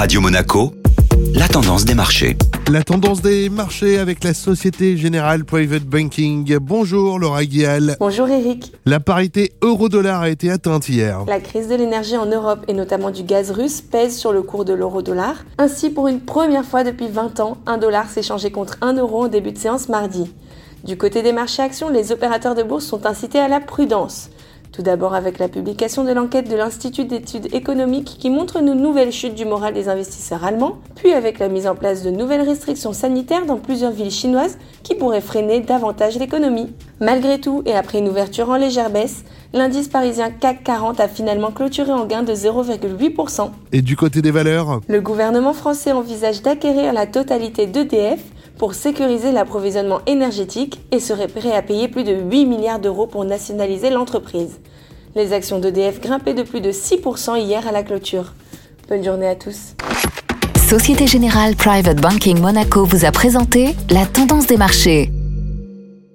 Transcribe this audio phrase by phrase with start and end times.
[0.00, 0.72] Radio Monaco,
[1.34, 2.34] la tendance des marchés.
[2.72, 6.56] La tendance des marchés avec la Société Générale Private Banking.
[6.56, 7.98] Bonjour Laura Guial.
[8.00, 8.72] Bonjour Eric.
[8.86, 11.26] La parité euro-dollar a été atteinte hier.
[11.26, 14.64] La crise de l'énergie en Europe et notamment du gaz russe pèse sur le cours
[14.64, 15.34] de l'euro-dollar.
[15.58, 19.24] Ainsi, pour une première fois depuis 20 ans, un dollar s'est changé contre un euro
[19.24, 20.32] en début de séance mardi.
[20.82, 24.30] Du côté des marchés actions, les opérateurs de bourse sont incités à la prudence.
[24.80, 29.12] Tout d'abord avec la publication de l'enquête de l'Institut d'études économiques qui montre une nouvelle
[29.12, 32.94] chute du moral des investisseurs allemands, puis avec la mise en place de nouvelles restrictions
[32.94, 36.72] sanitaires dans plusieurs villes chinoises qui pourraient freiner davantage l'économie.
[36.98, 39.22] Malgré tout, et après une ouverture en légère baisse,
[39.52, 43.50] l'indice parisien CAC 40 a finalement clôturé en gain de 0,8%.
[43.72, 44.80] Et du côté des valeurs?
[44.88, 48.22] Le gouvernement français envisage d'acquérir la totalité d'EDF
[48.60, 53.24] pour sécuriser l'approvisionnement énergétique et serait prêt à payer plus de 8 milliards d'euros pour
[53.24, 54.60] nationaliser l'entreprise.
[55.14, 58.34] Les actions d'EDF grimpaient de plus de 6% hier à la clôture.
[58.90, 59.76] Bonne journée à tous.
[60.68, 65.10] Société Générale Private Banking Monaco vous a présenté la tendance des marchés.